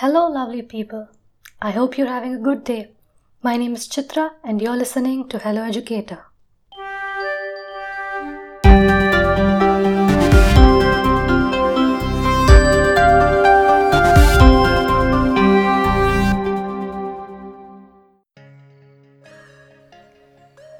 Hello, 0.00 0.28
lovely 0.28 0.60
people. 0.60 1.08
I 1.62 1.70
hope 1.70 1.96
you're 1.96 2.06
having 2.06 2.34
a 2.34 2.38
good 2.38 2.64
day. 2.64 2.90
My 3.42 3.56
name 3.56 3.72
is 3.72 3.88
Chitra, 3.88 4.32
and 4.44 4.60
you're 4.60 4.76
listening 4.76 5.26
to 5.30 5.38
Hello 5.38 5.62
Educator. 5.62 6.18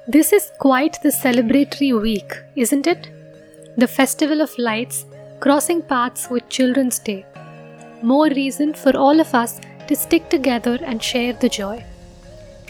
This 0.07 0.31
is 0.31 0.51
quite 0.59 1.01
the 1.01 1.09
celebratory 1.09 1.99
week, 1.99 2.35
isn't 2.55 2.85
it? 2.85 3.09
The 3.77 3.87
Festival 3.87 4.41
of 4.41 4.55
Lights 4.59 5.07
crossing 5.39 5.81
paths 5.81 6.29
with 6.29 6.47
Children's 6.49 6.99
Day 6.99 7.25
more 8.01 8.27
reason 8.29 8.73
for 8.73 8.95
all 8.95 9.19
of 9.19 9.33
us 9.33 9.59
to 9.87 9.95
stick 9.95 10.29
together 10.29 10.79
and 10.83 11.01
share 11.01 11.33
the 11.33 11.49
joy. 11.49 11.83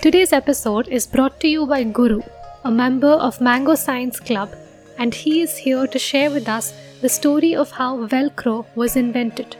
Today's 0.01 0.31
episode 0.31 0.87
is 0.87 1.07
brought 1.07 1.39
to 1.41 1.47
you 1.47 1.65
by 1.65 1.83
Guru, 1.83 2.21
a 2.63 2.71
member 2.71 3.11
of 3.11 3.41
Mango 3.41 3.75
Science 3.75 4.19
Club, 4.19 4.55
and 4.97 5.13
he 5.13 5.41
is 5.41 5.57
here 5.57 5.87
to 5.87 5.99
share 5.99 6.31
with 6.31 6.47
us 6.47 6.73
the 7.01 7.09
story 7.09 7.55
of 7.55 7.71
how 7.71 7.97
Velcro 8.07 8.65
was 8.75 8.95
invented. 8.95 9.55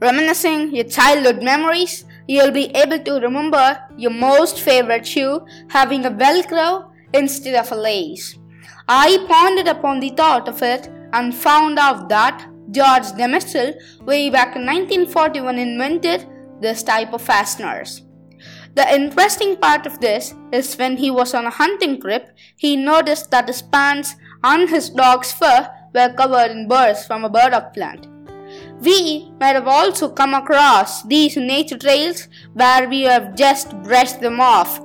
Reminiscing 0.00 0.74
your 0.74 0.84
childhood 0.84 1.42
memories, 1.42 2.04
you'll 2.26 2.52
be 2.52 2.66
able 2.76 2.98
to 3.00 3.20
remember 3.20 3.78
your 3.96 4.12
most 4.12 4.60
favorite 4.60 5.06
shoe 5.06 5.44
having 5.68 6.04
a 6.06 6.10
Velcro 6.10 6.90
instead 7.12 7.54
of 7.54 7.72
a 7.72 7.76
lace. 7.76 8.38
I 8.88 9.24
pondered 9.28 9.68
upon 9.68 10.00
the 10.00 10.10
thought 10.10 10.48
of 10.48 10.62
it 10.62 10.88
and 11.12 11.34
found 11.34 11.78
out 11.78 12.08
that 12.08 12.48
George 12.70 13.12
de 13.16 13.26
Mestral, 13.26 13.74
way 14.02 14.28
back 14.30 14.56
in 14.56 14.66
1941, 14.66 15.58
invented 15.58 16.26
this 16.60 16.82
type 16.82 17.12
of 17.12 17.22
fasteners. 17.22 18.02
The 18.74 18.94
interesting 18.94 19.56
part 19.56 19.86
of 19.86 20.00
this 20.00 20.34
is 20.52 20.76
when 20.76 20.96
he 20.96 21.10
was 21.10 21.34
on 21.34 21.46
a 21.46 21.50
hunting 21.50 22.00
trip, 22.00 22.30
he 22.56 22.76
noticed 22.76 23.30
that 23.30 23.48
his 23.48 23.62
pants 23.62 24.14
and 24.44 24.68
his 24.68 24.90
dog's 24.90 25.32
fur 25.32 25.68
were 25.94 26.14
covered 26.14 26.50
in 26.50 26.68
burrs 26.68 27.04
from 27.06 27.24
a 27.24 27.30
burdock 27.30 27.74
plant. 27.74 28.06
We 28.80 29.32
might 29.40 29.56
have 29.56 29.66
also 29.66 30.08
come 30.08 30.34
across 30.34 31.02
these 31.02 31.36
nature 31.36 31.78
trails 31.78 32.28
where 32.54 32.88
we 32.88 33.02
have 33.02 33.34
just 33.34 33.76
brushed 33.82 34.20
them 34.20 34.40
off. 34.40 34.80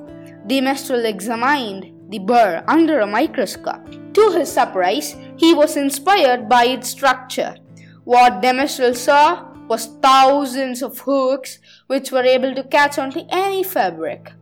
De 0.46 0.60
Mestral 0.60 1.04
examined 1.04 1.93
the 2.08 2.18
burr 2.18 2.62
under 2.68 3.00
a 3.00 3.06
microscope. 3.06 4.14
To 4.14 4.30
his 4.32 4.52
surprise, 4.52 5.16
he 5.36 5.54
was 5.54 5.76
inspired 5.76 6.48
by 6.48 6.66
its 6.66 6.88
structure. 6.88 7.56
What 8.04 8.42
de 8.42 8.52
Mestral 8.52 8.94
saw 8.94 9.50
was 9.66 9.96
thousands 10.02 10.82
of 10.82 10.98
hooks 10.98 11.58
which 11.86 12.12
were 12.12 12.22
able 12.22 12.54
to 12.54 12.64
catch 12.64 12.98
onto 12.98 13.22
any 13.30 13.64
fabric. 13.64 14.32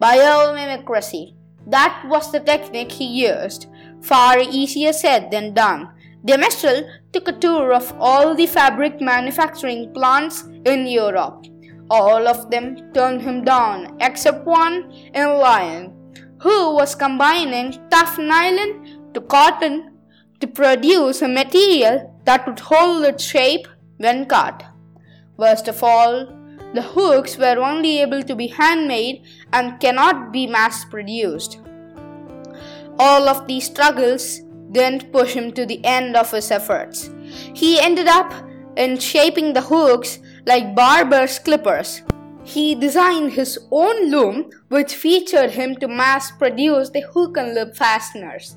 Biomimicry, 0.00 1.34
that 1.66 2.04
was 2.08 2.32
the 2.32 2.40
technique 2.40 2.92
he 2.92 3.26
used. 3.26 3.66
Far 4.02 4.38
easier 4.38 4.92
said 4.92 5.30
than 5.30 5.54
done. 5.54 5.90
De 6.24 6.36
Mestral 6.38 6.88
took 7.12 7.28
a 7.28 7.32
tour 7.32 7.72
of 7.72 7.94
all 8.00 8.34
the 8.34 8.46
fabric 8.46 9.00
manufacturing 9.00 9.92
plants 9.92 10.44
in 10.64 10.86
Europe. 10.86 11.44
All 11.90 12.26
of 12.26 12.50
them 12.50 12.92
turned 12.94 13.20
him 13.20 13.44
down 13.44 13.96
except 14.00 14.46
one 14.46 14.90
in 15.12 15.28
Lyon 15.38 15.92
who 16.44 16.74
was 16.74 16.94
combining 16.94 17.72
tough 17.90 18.18
nylon 18.18 18.72
to 19.14 19.20
cotton 19.34 19.76
to 20.40 20.46
produce 20.46 21.22
a 21.22 21.28
material 21.28 21.94
that 22.26 22.46
would 22.46 22.60
hold 22.60 23.02
its 23.04 23.24
shape 23.24 23.66
when 23.96 24.26
cut. 24.26 24.62
Worst 25.38 25.68
of 25.68 25.82
all, 25.82 26.26
the 26.74 26.82
hooks 26.82 27.38
were 27.38 27.58
only 27.70 27.98
able 28.00 28.22
to 28.22 28.36
be 28.36 28.48
handmade 28.48 29.24
and 29.54 29.80
cannot 29.80 30.32
be 30.32 30.46
mass 30.46 30.84
produced. 30.84 31.60
All 32.98 33.26
of 33.26 33.46
these 33.46 33.64
struggles 33.64 34.40
didn't 34.70 35.12
push 35.12 35.32
him 35.32 35.50
to 35.52 35.64
the 35.64 35.82
end 35.82 36.14
of 36.14 36.30
his 36.30 36.50
efforts. 36.50 37.10
He 37.54 37.80
ended 37.80 38.06
up 38.06 38.34
in 38.76 38.98
shaping 38.98 39.54
the 39.54 39.62
hooks 39.62 40.18
like 40.44 40.76
barber's 40.76 41.38
clippers 41.38 42.02
he 42.44 42.74
designed 42.74 43.32
his 43.32 43.58
own 43.70 44.10
loom, 44.10 44.50
which 44.68 44.94
featured 44.94 45.50
him 45.52 45.76
to 45.76 45.88
mass 45.88 46.30
produce 46.30 46.90
the 46.90 47.00
hook 47.00 47.38
and 47.38 47.54
loop 47.54 47.74
fasteners. 47.74 48.56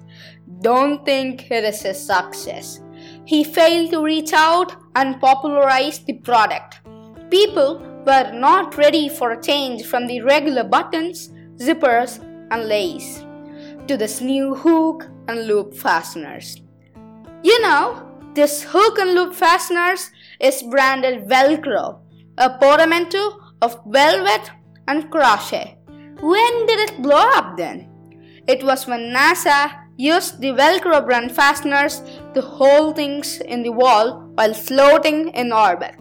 Don't 0.62 1.06
think 1.06 1.50
it 1.50 1.64
is 1.64 1.86
a 1.86 1.94
success. 1.94 2.81
He 3.25 3.44
failed 3.44 3.92
to 3.92 4.03
reach 4.03 4.34
out 4.34 4.75
and 4.96 5.22
popularize 5.22 6.00
the 6.00 6.14
product. 6.14 6.81
People 7.31 7.80
were 8.06 8.31
not 8.34 8.78
ready 8.78 9.08
for 9.08 9.31
a 9.31 9.42
change 9.42 9.86
from 9.86 10.06
the 10.08 10.22
regular 10.22 10.64
buttons, 10.64 11.30
zippers, 11.58 12.19
and 12.52 12.68
lace 12.68 13.24
to 13.88 13.96
this 13.96 14.19
new 14.19 14.54
hook 14.54 15.06
and 15.30 15.48
loop 15.48 15.74
fasteners. 15.74 16.62
You 17.42 17.62
know, 17.62 18.04
this 18.34 18.64
hook 18.64 19.00
and 19.00 19.14
loop 19.14 19.34
fasteners 19.34 20.12
is 20.42 20.62
branded 20.64 21.28
Velcro, 21.28 22.00
a 22.38 22.58
portmanteau 22.58 23.47
of 23.62 23.79
velvet 23.88 24.51
and 24.88 25.09
crochet. 25.12 25.78
When 26.19 26.66
did 26.66 26.79
it 26.90 27.01
blow 27.01 27.29
up 27.35 27.57
then? 27.57 27.90
It 28.47 28.63
was 28.63 28.88
when 28.88 29.13
NASA 29.13 29.88
used 29.97 30.40
the 30.41 30.50
Velcro 30.50 31.06
brand 31.06 31.31
fasteners 31.31 32.01
to 32.34 32.41
hold 32.41 32.95
things 32.95 33.41
in 33.41 33.63
the 33.63 33.72
wall 33.72 34.31
while 34.35 34.53
floating 34.53 35.29
in 35.29 35.51
orbit. 35.51 35.95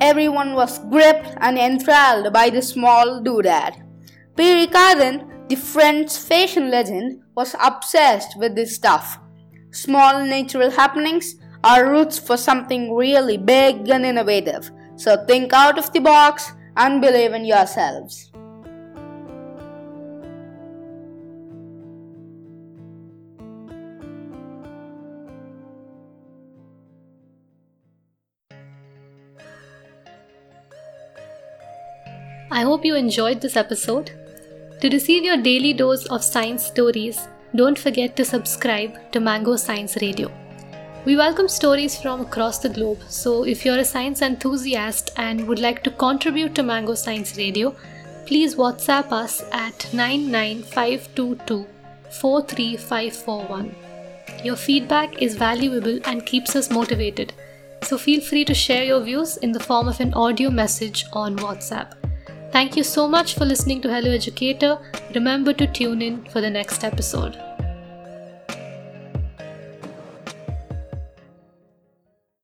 Everyone 0.00 0.54
was 0.54 0.78
gripped 0.90 1.36
and 1.40 1.58
enthralled 1.58 2.32
by 2.32 2.50
the 2.50 2.62
small 2.62 3.20
doodad. 3.22 3.82
Pierre 4.36 4.66
Cardin, 4.66 5.48
the 5.48 5.56
French 5.56 6.16
fashion 6.16 6.70
legend, 6.70 7.22
was 7.34 7.54
obsessed 7.60 8.36
with 8.38 8.54
this 8.54 8.74
stuff. 8.74 9.18
Small 9.72 10.24
natural 10.24 10.70
happenings 10.70 11.36
are 11.62 11.90
roots 11.90 12.18
for 12.18 12.36
something 12.36 12.94
really 12.94 13.36
big 13.36 13.88
and 13.88 14.04
innovative. 14.04 14.70
So 14.96 15.24
think 15.26 15.52
out 15.52 15.78
of 15.78 15.92
the 15.92 16.00
box 16.00 16.52
and 16.82 17.02
believe 17.02 17.34
in 17.34 17.44
yourselves. 17.44 18.30
I 32.50 32.62
hope 32.62 32.84
you 32.84 32.94
enjoyed 32.96 33.42
this 33.42 33.56
episode. 33.56 34.10
To 34.80 34.88
receive 34.88 35.22
your 35.22 35.36
daily 35.36 35.74
dose 35.74 36.06
of 36.06 36.24
science 36.24 36.64
stories, 36.66 37.28
don't 37.54 37.78
forget 37.78 38.16
to 38.16 38.24
subscribe 38.24 39.12
to 39.12 39.20
Mango 39.20 39.56
Science 39.56 39.96
Radio. 40.00 40.39
We 41.06 41.16
welcome 41.16 41.48
stories 41.48 41.98
from 41.98 42.20
across 42.20 42.58
the 42.58 42.68
globe, 42.68 43.00
so 43.08 43.44
if 43.44 43.64
you're 43.64 43.78
a 43.78 43.84
science 43.86 44.20
enthusiast 44.20 45.10
and 45.16 45.48
would 45.48 45.58
like 45.58 45.82
to 45.84 45.90
contribute 45.90 46.54
to 46.56 46.62
Mango 46.62 46.94
Science 46.94 47.38
Radio, 47.38 47.74
please 48.26 48.54
WhatsApp 48.54 49.10
us 49.10 49.42
at 49.50 49.88
99522 49.94 51.66
43541. 52.10 53.74
Your 54.44 54.56
feedback 54.56 55.22
is 55.22 55.36
valuable 55.36 56.00
and 56.04 56.26
keeps 56.26 56.54
us 56.54 56.70
motivated, 56.70 57.32
so 57.82 57.96
feel 57.96 58.20
free 58.20 58.44
to 58.44 58.52
share 58.52 58.84
your 58.84 59.00
views 59.00 59.38
in 59.38 59.52
the 59.52 59.60
form 59.60 59.88
of 59.88 60.00
an 60.00 60.12
audio 60.12 60.50
message 60.50 61.06
on 61.14 61.34
WhatsApp. 61.38 61.94
Thank 62.52 62.76
you 62.76 62.84
so 62.84 63.08
much 63.08 63.36
for 63.36 63.46
listening 63.46 63.80
to 63.80 63.88
Hello 63.88 64.10
Educator. 64.10 64.76
Remember 65.14 65.54
to 65.54 65.66
tune 65.66 66.02
in 66.02 66.24
for 66.26 66.42
the 66.42 66.50
next 66.50 66.84
episode. 66.84 67.49